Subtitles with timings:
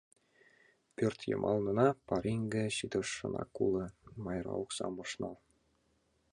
[0.95, 3.85] —Пӧртйымалнына пареҥге ситышынак уло,—
[4.23, 5.37] Майра оксам ыш нал.